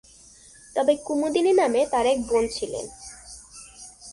[0.75, 2.85] তবে কুমুদিনী নামে তার এক বোন ছিলেন।